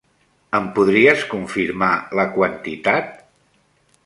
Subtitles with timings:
[0.59, 1.91] Em podries confirmar
[2.21, 3.15] la quantitat?